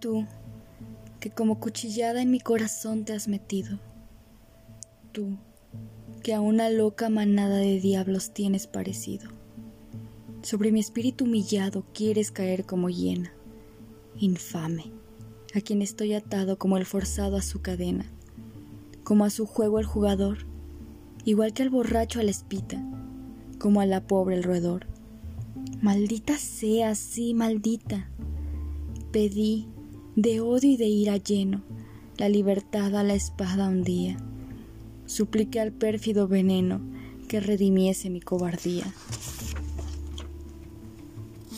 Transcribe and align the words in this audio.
Tú, 0.00 0.26
que 1.20 1.30
como 1.30 1.58
cuchillada 1.58 2.20
en 2.20 2.30
mi 2.30 2.38
corazón 2.38 3.04
te 3.04 3.14
has 3.14 3.28
metido. 3.28 3.78
Tú, 5.12 5.38
que 6.22 6.34
a 6.34 6.40
una 6.40 6.68
loca 6.68 7.08
manada 7.08 7.56
de 7.56 7.80
diablos 7.80 8.34
tienes 8.34 8.66
parecido. 8.66 9.30
Sobre 10.42 10.70
mi 10.70 10.80
espíritu 10.80 11.24
humillado 11.24 11.84
quieres 11.94 12.30
caer 12.30 12.66
como 12.66 12.90
hiena. 12.90 13.32
Infame, 14.18 14.92
a 15.54 15.60
quien 15.60 15.82
estoy 15.82 16.14
atado 16.14 16.58
como 16.58 16.76
el 16.76 16.84
forzado 16.84 17.36
a 17.36 17.42
su 17.42 17.62
cadena, 17.62 18.04
como 19.02 19.24
a 19.24 19.30
su 19.30 19.46
juego 19.46 19.78
el 19.78 19.86
jugador, 19.86 20.46
igual 21.24 21.54
que 21.54 21.62
al 21.62 21.70
borracho 21.70 22.20
a 22.20 22.22
la 22.22 22.30
espita, 22.30 22.84
como 23.58 23.80
a 23.80 23.86
la 23.86 24.06
pobre 24.06 24.36
el 24.36 24.42
roedor. 24.42 24.86
Maldita 25.80 26.36
sea, 26.38 26.94
sí, 26.94 27.34
maldita. 27.34 28.10
Pedí 29.10 29.68
de 30.16 30.40
odio 30.40 30.70
y 30.70 30.76
de 30.78 30.86
ira 30.86 31.18
lleno, 31.18 31.62
la 32.16 32.30
libertad 32.30 32.96
a 32.96 33.02
la 33.02 33.14
espada 33.14 33.68
un 33.68 33.84
día. 33.84 34.16
Supliqué 35.04 35.60
al 35.60 35.72
pérfido 35.72 36.26
veneno 36.26 36.80
que 37.28 37.38
redimiese 37.38 38.08
mi 38.08 38.20
cobardía. 38.20 38.84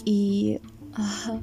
Y, 0.05 0.59
ajá, 0.93 1.41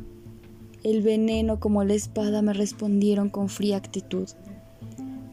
el 0.83 1.01
veneno 1.01 1.59
como 1.61 1.85
la 1.85 1.93
espada 1.93 2.41
me 2.41 2.51
respondieron 2.51 3.29
con 3.29 3.47
fría 3.47 3.77
actitud. 3.77 4.27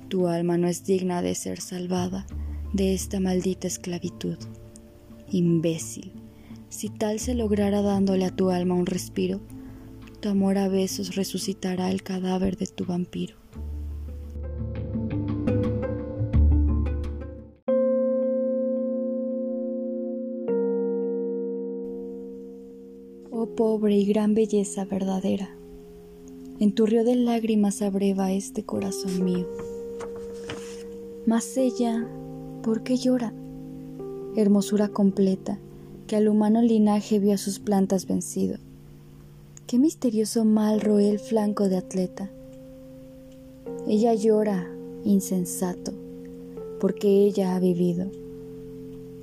Tu 0.09 0.29
alma 0.29 0.59
no 0.59 0.69
es 0.69 0.85
digna 0.85 1.21
de 1.21 1.35
ser 1.35 1.61
salvada 1.61 2.27
de 2.73 2.95
esta 2.95 3.19
maldita 3.19 3.67
esclavitud. 3.67 4.37
Imbécil, 5.31 6.13
si 6.69 6.91
tal 6.91 7.19
se 7.19 7.35
lograra 7.35 7.83
dándole 7.83 8.25
a 8.25 8.31
tu 8.31 8.51
alma 8.51 8.77
un 8.77 8.87
respiro, 8.87 9.41
tu 10.23 10.29
amor 10.29 10.57
a 10.57 10.69
besos 10.69 11.17
resucitará 11.17 11.91
el 11.91 12.05
cadáver 12.05 12.57
de 12.57 12.69
tu 12.69 12.85
vampiro. 12.85 13.35
Oh 23.33 23.47
pobre 23.57 23.97
y 23.97 24.05
gran 24.05 24.35
belleza 24.35 24.85
verdadera, 24.85 25.57
en 26.61 26.73
tu 26.73 26.87
río 26.87 27.03
de 27.03 27.17
lágrimas 27.17 27.83
abreva 27.83 28.31
este 28.31 28.65
corazón 28.65 29.25
mío. 29.25 29.49
Mas 31.27 31.57
ella, 31.57 32.07
¿por 32.63 32.85
qué 32.85 32.97
llora? 32.97 33.35
Hermosura 34.37 34.87
completa, 34.87 35.59
que 36.07 36.15
al 36.15 36.29
humano 36.29 36.63
linaje 36.63 37.19
vio 37.19 37.35
a 37.35 37.39
sus 37.39 37.59
plantas 37.59 38.07
vencido 38.07 38.59
Qué 39.67 39.79
misterioso 39.79 40.45
mal 40.45 40.81
roe 40.81 41.09
el 41.09 41.19
flanco 41.19 41.69
de 41.69 41.79
atleta. 41.79 42.31
Ella 43.87 44.13
llora, 44.13 44.69
insensato, 45.05 45.93
porque 46.79 47.25
ella 47.25 47.55
ha 47.55 47.61
vivido, 47.61 48.11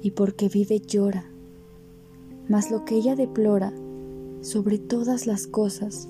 y 0.01 0.11
porque 0.11 0.49
vive 0.49 0.79
llora. 0.79 1.25
Mas 2.47 2.71
lo 2.71 2.83
que 2.83 2.95
ella 2.95 3.15
deplora, 3.15 3.73
sobre 4.41 4.79
todas 4.79 5.27
las 5.27 5.45
cosas, 5.45 6.07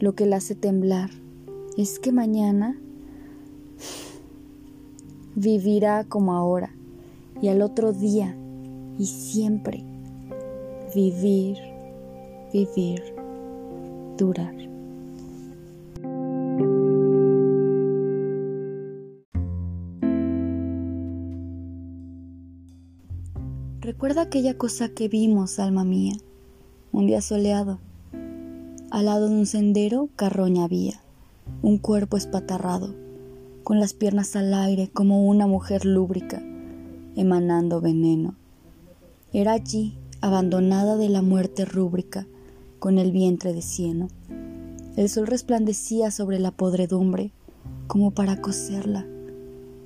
lo 0.00 0.14
que 0.14 0.26
la 0.26 0.36
hace 0.36 0.54
temblar, 0.54 1.10
es 1.76 2.00
que 2.00 2.10
mañana 2.10 2.80
vivirá 5.36 6.04
como 6.04 6.32
ahora, 6.32 6.74
y 7.40 7.48
al 7.48 7.62
otro 7.62 7.92
día, 7.92 8.34
y 8.98 9.06
siempre, 9.06 9.84
vivir, 10.94 11.58
vivir 12.52 13.17
durar. 14.18 14.54
Recuerda 23.80 24.20
aquella 24.20 24.58
cosa 24.58 24.90
que 24.90 25.08
vimos, 25.08 25.58
alma 25.58 25.82
mía, 25.82 26.14
un 26.92 27.06
día 27.06 27.22
soleado. 27.22 27.78
Al 28.90 29.06
lado 29.06 29.30
de 29.30 29.34
un 29.34 29.46
sendero, 29.46 30.10
carroña 30.14 30.64
había, 30.64 31.00
un 31.62 31.78
cuerpo 31.78 32.18
espatarrado, 32.18 32.94
con 33.64 33.80
las 33.80 33.94
piernas 33.94 34.36
al 34.36 34.52
aire 34.52 34.90
como 34.92 35.26
una 35.26 35.46
mujer 35.46 35.86
lúbrica, 35.86 36.42
emanando 37.16 37.80
veneno. 37.80 38.34
Era 39.32 39.52
allí, 39.52 39.96
abandonada 40.20 40.96
de 40.96 41.08
la 41.08 41.22
muerte 41.22 41.64
rúbrica, 41.64 42.26
con 42.78 42.98
el 42.98 43.12
vientre 43.12 43.52
de 43.52 43.62
cieno. 43.62 44.08
El 44.96 45.08
sol 45.08 45.26
resplandecía 45.26 46.10
sobre 46.10 46.38
la 46.38 46.50
podredumbre 46.50 47.32
como 47.86 48.10
para 48.10 48.40
coserla, 48.40 49.06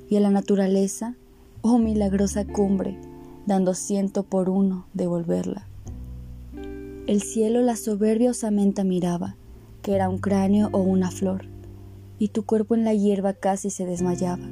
y 0.08 0.16
a 0.16 0.20
la 0.20 0.30
naturaleza, 0.30 1.16
oh 1.62 1.78
milagrosa 1.78 2.44
cumbre, 2.44 2.98
dando 3.46 3.74
ciento 3.74 4.22
por 4.22 4.48
uno 4.48 4.86
devolverla. 4.94 5.66
El 7.06 7.22
cielo 7.22 7.62
la 7.62 7.76
soberbia 7.76 8.30
osamenta 8.30 8.84
miraba, 8.84 9.36
que 9.82 9.94
era 9.94 10.08
un 10.08 10.18
cráneo 10.18 10.68
o 10.72 10.78
una 10.78 11.10
flor, 11.10 11.46
y 12.18 12.28
tu 12.28 12.44
cuerpo 12.44 12.74
en 12.74 12.84
la 12.84 12.94
hierba 12.94 13.32
casi 13.32 13.70
se 13.70 13.86
desmayaba. 13.86 14.48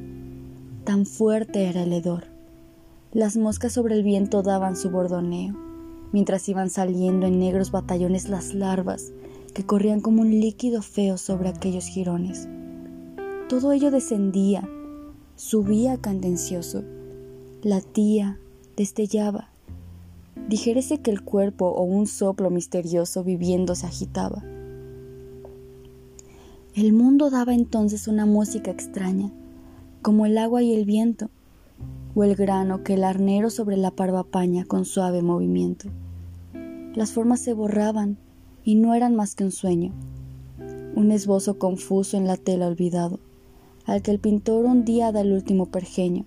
Tan 0.84 1.06
fuerte 1.06 1.66
era 1.66 1.82
el 1.82 1.92
hedor. 1.92 2.24
Las 3.12 3.36
moscas 3.36 3.72
sobre 3.72 3.94
el 3.94 4.02
viento 4.02 4.42
daban 4.42 4.76
su 4.76 4.90
bordoneo 4.90 5.69
mientras 6.12 6.48
iban 6.48 6.71
saliendo 6.71 7.26
en 7.26 7.38
negros 7.38 7.71
batallones 7.71 8.28
las 8.28 8.54
larvas 8.54 9.12
que 9.54 9.65
corrían 9.65 10.00
como 10.00 10.22
un 10.22 10.31
líquido 10.31 10.82
feo 10.82 11.19
sobre 11.19 11.48
aquellos 11.48 11.87
jirones. 11.87 12.48
Todo 13.48 13.72
ello 13.72 13.91
descendía, 13.91 14.69
subía 15.34 15.97
candencioso, 15.97 16.84
latía, 17.62 18.38
destellaba. 18.76 19.50
Dijérese 20.48 20.98
que 20.98 21.10
el 21.10 21.22
cuerpo 21.22 21.66
o 21.66 21.82
un 21.82 22.06
soplo 22.06 22.50
misterioso 22.50 23.25
viviendo 23.25 23.75
se 23.75 23.87
agitaba. 23.87 24.42
El 26.75 26.92
mundo 26.92 27.31
daba 27.31 27.53
entonces 27.53 28.06
una 28.06 28.27
música 28.27 28.71
extraña, 28.71 29.32
como 30.03 30.25
el 30.27 30.38
agua 30.38 30.62
y 30.62 30.72
el 30.72 30.84
viento, 30.84 31.28
o 32.15 32.25
el 32.25 32.34
grano 32.34 32.82
que 32.82 32.94
el 32.94 33.04
arnero 33.04 33.50
sobre 33.50 33.76
la 33.76 33.91
parva 33.91 34.25
paña 34.25 34.65
con 34.65 34.84
suave 34.84 35.22
movimiento. 35.22 35.88
Las 36.94 37.12
formas 37.12 37.41
se 37.41 37.53
borraban 37.53 38.19
y 38.65 38.75
no 38.75 38.94
eran 38.94 39.15
más 39.15 39.34
que 39.34 39.44
un 39.44 39.53
sueño, 39.53 39.93
un 40.94 41.12
esbozo 41.12 41.59
confuso 41.59 42.16
en 42.16 42.26
la 42.26 42.37
tela 42.37 42.66
olvidado, 42.66 43.21
al 43.87 44.03
que 44.03 44.10
el 44.10 44.19
pintor 44.19 44.65
un 44.65 44.84
día 44.84 45.12
da 45.12 45.21
el 45.21 45.32
último 45.32 45.66
pergeño, 45.66 46.25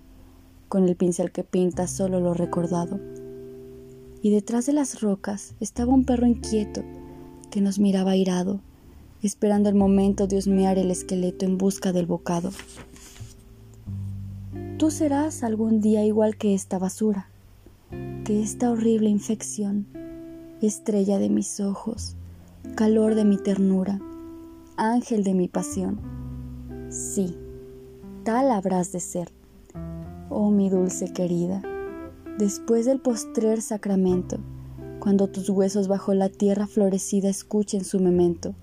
con 0.68 0.88
el 0.88 0.96
pincel 0.96 1.30
que 1.30 1.44
pinta 1.44 1.86
solo 1.86 2.20
lo 2.20 2.34
recordado. 2.34 2.98
Y 4.22 4.30
detrás 4.30 4.66
de 4.66 4.72
las 4.72 5.02
rocas 5.02 5.54
estaba 5.60 5.92
un 5.92 6.04
perro 6.04 6.26
inquieto 6.26 6.82
que 7.50 7.60
nos 7.60 7.78
miraba 7.78 8.12
airado, 8.12 8.60
esperando 9.22 9.68
el 9.68 9.74
momento 9.74 10.26
de 10.26 10.38
husmear 10.38 10.78
el 10.78 10.90
esqueleto 10.90 11.44
en 11.44 11.58
busca 11.58 11.92
del 11.92 12.06
bocado. 12.06 12.50
Tú 14.78 14.90
serás 14.90 15.44
algún 15.44 15.80
día 15.80 16.04
igual 16.04 16.36
que 16.36 16.52
esta 16.52 16.80
basura, 16.80 17.28
que 18.24 18.42
esta 18.42 18.72
horrible 18.72 19.08
infección, 19.08 19.86
estrella 20.60 21.18
de 21.18 21.28
mis 21.28 21.60
ojos, 21.60 22.16
calor 22.74 23.14
de 23.14 23.24
mi 23.24 23.36
ternura, 23.36 24.00
ángel 24.76 25.22
de 25.22 25.32
mi 25.32 25.46
pasión. 25.46 26.00
Sí, 26.90 27.36
tal 28.24 28.50
habrás 28.50 28.90
de 28.90 28.98
ser, 28.98 29.30
oh 30.28 30.50
mi 30.50 30.68
dulce 30.70 31.12
querida, 31.12 31.62
después 32.36 32.84
del 32.84 32.98
postrer 32.98 33.62
sacramento, 33.62 34.38
cuando 34.98 35.28
tus 35.28 35.50
huesos 35.50 35.86
bajo 35.86 36.14
la 36.14 36.28
tierra 36.28 36.66
florecida 36.66 37.28
escuchen 37.28 37.84
su 37.84 38.00
memento. 38.00 38.56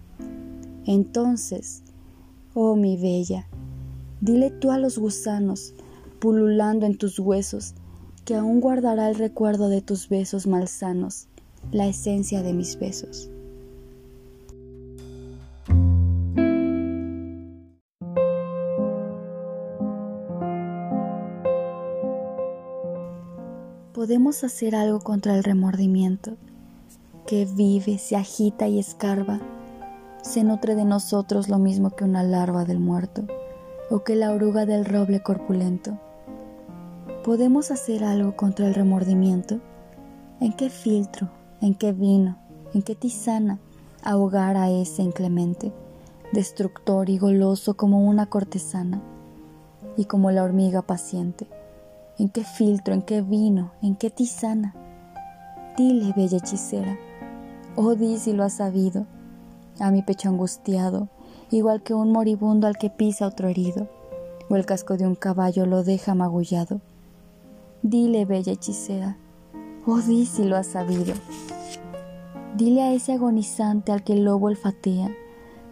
Entonces, 0.86 1.84
oh 2.54 2.76
mi 2.76 2.98
bella, 2.98 3.48
dile 4.20 4.50
tú 4.50 4.72
a 4.72 4.78
los 4.78 4.98
gusanos, 4.98 5.74
pululando 6.22 6.86
en 6.86 7.00
tus 7.00 7.18
huesos, 7.18 7.74
que 8.26 8.36
aún 8.36 8.62
guardará 8.62 9.10
el 9.10 9.16
recuerdo 9.16 9.70
de 9.70 9.82
tus 9.82 10.08
besos 10.08 10.46
malsanos, 10.46 11.28
la 11.72 11.88
esencia 11.88 12.44
de 12.44 12.54
mis 12.54 12.78
besos. 12.78 13.32
Podemos 23.94 24.44
hacer 24.44 24.76
algo 24.76 25.00
contra 25.00 25.36
el 25.36 25.44
remordimiento, 25.44 26.38
que 27.26 27.46
vive, 27.46 27.98
se 27.98 28.16
agita 28.16 28.68
y 28.68 28.78
escarba, 28.78 29.40
se 30.22 30.44
nutre 30.44 30.76
de 30.76 30.86
nosotros 30.86 31.50
lo 31.50 31.58
mismo 31.58 31.90
que 31.96 32.04
una 32.04 32.22
larva 32.22 32.64
del 32.64 32.80
muerto 32.80 33.26
o 33.90 34.04
que 34.04 34.16
la 34.16 34.32
oruga 34.32 34.68
del 34.68 34.86
roble 34.86 35.24
corpulento 35.24 36.00
¿Podemos 37.24 37.70
hacer 37.70 38.04
algo 38.04 38.36
contra 38.36 38.68
el 38.68 38.74
remordimiento? 38.74 39.60
¿En 40.40 40.54
qué 40.54 40.70
filtro, 40.70 41.30
en 41.62 41.76
qué 41.76 41.92
vino, 41.94 42.38
en 42.74 42.82
qué 42.82 42.96
tisana 42.96 43.60
ahogar 44.04 44.58
a 44.58 44.72
ese 44.72 45.04
inclemente 45.04 45.72
destructor 46.32 47.10
y 47.10 47.18
goloso 47.18 47.76
como 47.76 48.08
una 48.08 48.26
cortesana, 48.26 49.02
y 49.98 50.06
como 50.06 50.32
la 50.32 50.44
hormiga 50.44 50.82
paciente. 50.82 51.48
¿En 52.18 52.30
qué 52.30 52.44
filtro, 52.44 52.94
en 52.94 53.02
qué 53.02 53.22
vino, 53.22 53.72
en 53.82 53.96
qué 53.96 54.10
tisana? 54.10 54.74
Dile, 55.78 56.14
bella 56.16 56.38
hechicera, 56.38 56.98
oh 57.76 57.96
di 57.96 58.18
si 58.18 58.34
lo 58.34 58.44
has 58.44 58.54
sabido, 58.54 59.06
a 59.80 59.92
mi 59.92 60.02
pecho 60.02 60.30
angustiado, 60.30 61.10
igual 61.50 61.82
que 61.84 61.94
un 61.94 62.12
moribundo 62.12 62.68
al 62.68 62.78
que 62.78 62.90
pisa 62.90 63.28
otro 63.28 63.48
herido, 63.48 63.90
o 64.50 64.56
el 64.56 64.66
casco 64.66 64.98
de 64.98 65.08
un 65.08 65.16
caballo 65.16 65.66
lo 65.66 65.84
deja 65.84 66.14
magullado. 66.14 66.82
Dile, 67.84 68.26
bella 68.26 68.52
hechicera, 68.52 69.18
oh 69.88 70.00
di 70.02 70.28
si 70.28 70.44
lo 70.44 70.56
has 70.56 70.68
sabido. 70.68 71.16
Dile 72.56 72.84
a 72.84 72.94
ese 72.94 73.14
agonizante 73.14 73.92
al 73.92 74.04
que 74.04 74.14
el 74.14 74.24
lobo 74.24 74.48
olfatea, 74.48 75.10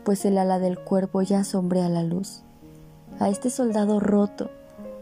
pues 0.03 0.25
el 0.25 0.39
ala 0.39 0.57
del 0.57 0.79
cuerpo 0.79 1.21
ya 1.21 1.43
sombrea 1.43 1.87
la 1.87 2.01
luz. 2.01 2.41
A 3.19 3.29
este 3.29 3.51
soldado 3.51 3.99
roto, 3.99 4.49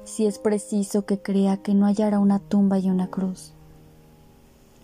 si 0.03 0.25
es 0.25 0.37
preciso 0.37 1.05
que 1.05 1.21
crea 1.21 1.55
que 1.55 1.73
no 1.73 1.85
hallará 1.85 2.19
una 2.19 2.39
tumba 2.39 2.77
y 2.77 2.89
una 2.89 3.07
cruz. 3.07 3.53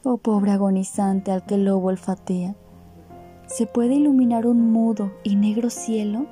Oh 0.05 0.15
pobre 0.15 0.51
agonizante 0.51 1.29
al 1.31 1.45
que 1.45 1.55
el 1.55 1.65
lobo 1.65 1.89
olfatea, 1.89 2.55
¿se 3.47 3.65
puede 3.65 3.95
iluminar 3.95 4.47
un 4.47 4.71
mudo 4.71 5.11
y 5.23 5.35
negro 5.35 5.69
cielo? 5.69 6.25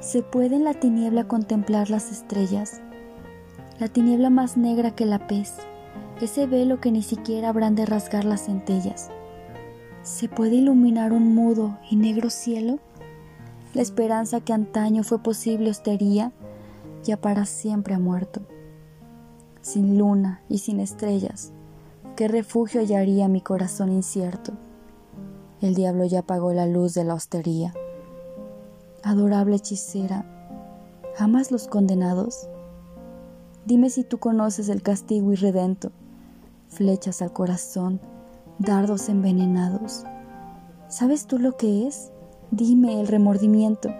¿Se 0.00 0.22
puede 0.22 0.56
en 0.56 0.64
la 0.64 0.72
tiniebla 0.72 1.28
contemplar 1.28 1.90
las 1.90 2.10
estrellas? 2.10 2.80
La 3.78 3.88
tiniebla 3.88 4.30
más 4.30 4.56
negra 4.56 4.94
que 4.94 5.06
la 5.06 5.26
pez, 5.26 5.54
ese 6.20 6.46
velo 6.46 6.80
que 6.80 6.90
ni 6.90 7.02
siquiera 7.02 7.50
habrán 7.50 7.74
de 7.74 7.86
rasgar 7.86 8.24
las 8.24 8.46
centellas 8.46 9.10
¿Se 10.06 10.28
puede 10.28 10.54
iluminar 10.54 11.12
un 11.12 11.34
mudo 11.34 11.78
y 11.90 11.96
negro 11.96 12.30
cielo? 12.30 12.78
La 13.74 13.82
esperanza 13.82 14.40
que 14.40 14.52
antaño 14.52 15.02
fue 15.02 15.20
posible 15.20 15.68
hostería, 15.68 16.30
ya 17.02 17.16
para 17.16 17.44
siempre 17.44 17.92
ha 17.92 17.98
muerto. 17.98 18.42
Sin 19.62 19.98
luna 19.98 20.42
y 20.48 20.58
sin 20.58 20.78
estrellas, 20.78 21.52
¿qué 22.14 22.28
refugio 22.28 22.80
hallaría 22.80 23.26
mi 23.26 23.40
corazón 23.40 23.90
incierto? 23.90 24.52
El 25.60 25.74
diablo 25.74 26.04
ya 26.04 26.20
apagó 26.20 26.52
la 26.52 26.66
luz 26.66 26.94
de 26.94 27.02
la 27.02 27.14
hostería. 27.14 27.74
Adorable 29.02 29.56
hechicera, 29.56 30.24
¿amas 31.18 31.50
los 31.50 31.66
condenados? 31.66 32.48
Dime 33.66 33.90
si 33.90 34.04
tú 34.04 34.18
conoces 34.18 34.68
el 34.68 34.80
castigo 34.80 35.32
irredento, 35.32 35.90
flechas 36.68 37.20
al 37.20 37.32
corazón, 37.32 38.00
dardos 38.60 39.08
envenenados. 39.08 40.04
¿Sabes 40.88 41.26
tú 41.26 41.40
lo 41.40 41.56
que 41.56 41.88
es? 41.88 42.12
Dime 42.52 43.00
el 43.00 43.08
remordimiento. 43.08 43.92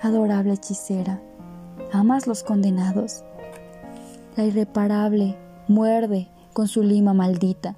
Adorable 0.00 0.52
hechicera, 0.52 1.20
¿amas 1.92 2.28
los 2.28 2.44
condenados? 2.44 3.24
La 4.36 4.44
irreparable 4.44 5.36
muerde 5.66 6.28
con 6.52 6.68
su 6.68 6.84
lima 6.84 7.12
maldita 7.14 7.76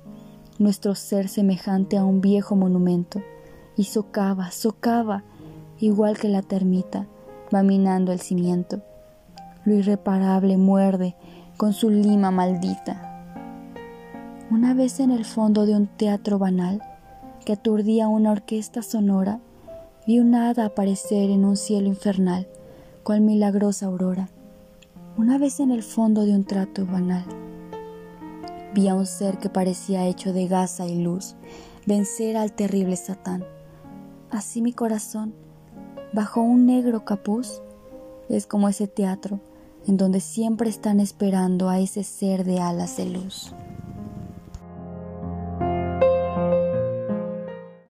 nuestro 0.58 0.94
ser 0.94 1.28
semejante 1.28 1.96
a 1.96 2.04
un 2.04 2.20
viejo 2.20 2.56
monumento 2.56 3.22
y 3.74 3.84
socava, 3.84 4.50
socava, 4.50 5.24
igual 5.78 6.18
que 6.18 6.28
la 6.28 6.42
termita, 6.42 7.06
va 7.54 7.62
minando 7.62 8.12
el 8.12 8.20
cimiento. 8.20 8.82
Lo 9.64 9.74
irreparable 9.74 10.56
muerde 10.56 11.16
con 11.56 11.72
su 11.72 11.90
lima 11.90 12.30
maldita 12.30 13.10
una 14.50 14.74
vez 14.74 14.98
en 14.98 15.12
el 15.12 15.24
fondo 15.24 15.64
de 15.64 15.76
un 15.76 15.86
teatro 15.86 16.36
banal 16.36 16.82
que 17.44 17.52
aturdía 17.52 18.08
una 18.08 18.32
orquesta 18.32 18.82
sonora, 18.82 19.38
vi 20.08 20.18
un 20.18 20.34
hada 20.34 20.64
aparecer 20.64 21.30
en 21.30 21.44
un 21.44 21.56
cielo 21.56 21.86
infernal, 21.86 22.48
cual 23.04 23.20
milagrosa 23.20 23.86
aurora. 23.86 24.28
Una 25.16 25.38
vez 25.38 25.60
en 25.60 25.70
el 25.70 25.84
fondo 25.84 26.26
de 26.26 26.34
un 26.34 26.42
trato 26.42 26.84
banal, 26.84 27.24
vi 28.74 28.88
a 28.88 28.96
un 28.96 29.06
ser 29.06 29.38
que 29.38 29.48
parecía 29.48 30.08
hecho 30.08 30.32
de 30.32 30.48
gasa 30.48 30.84
y 30.88 31.00
luz, 31.00 31.36
vencer 31.86 32.36
al 32.36 32.52
terrible 32.52 32.96
Satán. 32.96 33.44
Así 34.32 34.62
mi 34.62 34.72
corazón, 34.72 35.32
bajo 36.12 36.40
un 36.40 36.66
negro 36.66 37.04
capuz, 37.04 37.62
es 38.28 38.48
como 38.48 38.68
ese 38.68 38.88
teatro 38.88 39.38
en 39.86 39.96
donde 39.96 40.20
siempre 40.20 40.68
están 40.68 41.00
esperando 41.00 41.68
a 41.68 41.78
ese 41.78 42.04
ser 42.04 42.44
de 42.44 42.60
alas 42.60 42.96
de 42.96 43.06
luz. 43.06 43.52